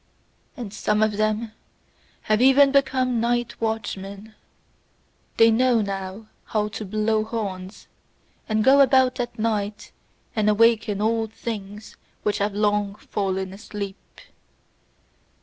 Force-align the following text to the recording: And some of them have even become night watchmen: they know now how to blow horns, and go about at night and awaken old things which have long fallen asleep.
And 0.57 0.73
some 0.73 1.03
of 1.03 1.17
them 1.17 1.51
have 2.21 2.41
even 2.41 2.71
become 2.71 3.19
night 3.21 3.61
watchmen: 3.61 4.33
they 5.37 5.51
know 5.51 5.81
now 5.83 6.25
how 6.45 6.69
to 6.69 6.85
blow 6.85 7.23
horns, 7.23 7.85
and 8.49 8.63
go 8.63 8.81
about 8.81 9.19
at 9.19 9.37
night 9.37 9.91
and 10.35 10.49
awaken 10.49 11.01
old 11.01 11.31
things 11.33 11.97
which 12.23 12.39
have 12.39 12.55
long 12.55 12.95
fallen 12.95 13.53
asleep. 13.53 14.21